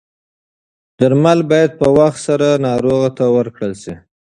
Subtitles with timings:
[0.99, 3.93] درمل باید په وخت سره ناروغ ته ورکړل شي.